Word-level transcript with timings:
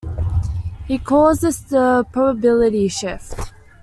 He 0.87 0.97
calls 0.97 1.41
this 1.41 1.59
the 1.59 2.07
"probability 2.11 2.87
shift". 2.87 3.53